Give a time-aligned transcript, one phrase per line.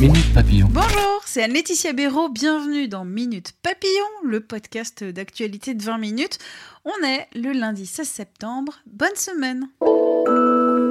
[0.00, 2.28] Bonjour, c'est Anne-Laetitia Béraud.
[2.28, 6.38] Bienvenue dans Minute Papillon, le podcast d'actualité de 20 minutes.
[6.84, 8.78] On est le lundi 16 septembre.
[8.86, 9.68] Bonne semaine.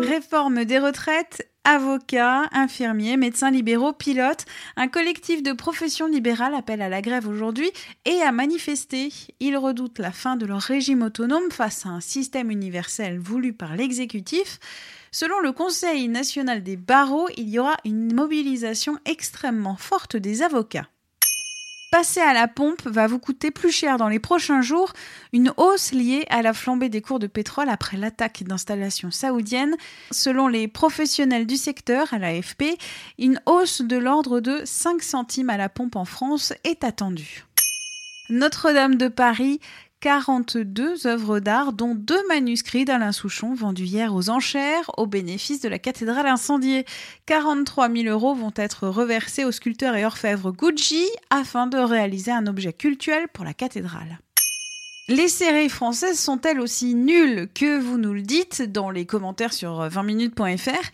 [0.06, 4.44] Réforme des retraites, avocats, infirmiers, médecins libéraux, pilotes.
[4.76, 7.72] Un collectif de professions libérales appelle à la grève aujourd'hui
[8.04, 9.14] et à manifester.
[9.40, 13.78] Ils redoutent la fin de leur régime autonome face à un système universel voulu par
[13.78, 14.60] l'exécutif.
[15.12, 20.88] Selon le Conseil national des barreaux, il y aura une mobilisation extrêmement forte des avocats.
[21.90, 24.92] Passer à la pompe va vous coûter plus cher dans les prochains jours,
[25.31, 29.78] une hausse liée à la flambée des cours de pétrole après l'attaque d'installations saoudiennes.
[30.12, 32.78] Selon les professionnels du secteur à l'AFP,
[33.18, 37.46] une hausse de l'ordre de 5 centimes à la pompe en France est attendue.
[38.30, 39.62] Notre-Dame de Paris
[40.02, 45.70] 42 œuvres d'art, dont deux manuscrits d'Alain Souchon vendus hier aux enchères au bénéfice de
[45.70, 46.86] la cathédrale incendiée.
[47.26, 52.45] 43 000 euros vont être reversés au sculpteur et orfèvre Gucci afin de réaliser un
[52.45, 54.20] objet cultuel pour la cathédrale.
[55.08, 59.88] Les séries françaises sont-elles aussi nulles que vous nous le dites dans les commentaires sur
[59.88, 60.92] 20minutes.fr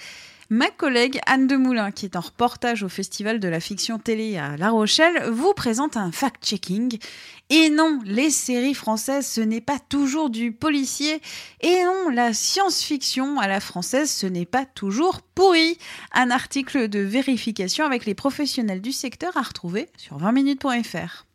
[0.53, 4.55] Ma collègue Anne Demoulin, qui est en reportage au Festival de la fiction télé à
[4.55, 6.99] La Rochelle, vous présente un fact-checking.
[7.49, 11.21] Et non, les séries françaises, ce n'est pas toujours du policier.
[11.61, 15.79] Et non, la science-fiction à la française, ce n'est pas toujours pourri.
[16.13, 21.25] Un article de vérification avec les professionnels du secteur à retrouver sur 20minutes.fr.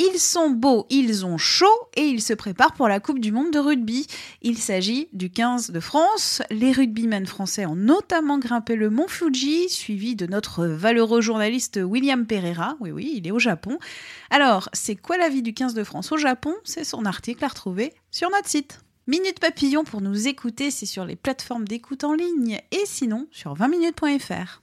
[0.00, 1.66] Ils sont beaux, ils ont chaud
[1.96, 4.06] et ils se préparent pour la Coupe du Monde de rugby.
[4.42, 6.40] Il s'agit du 15 de France.
[6.50, 12.26] Les rugbymen français ont notamment grimpé le mont Fuji, suivi de notre valeureux journaliste William
[12.26, 12.76] Pereira.
[12.78, 13.80] Oui, oui, il est au Japon.
[14.30, 16.54] Alors, c'est quoi la vie du 15 de France au Japon?
[16.62, 18.78] C'est son article à retrouver sur notre site.
[19.08, 23.54] Minute Papillon pour nous écouter, c'est sur les plateformes d'écoute en ligne et sinon sur
[23.54, 24.62] 20minutes.fr.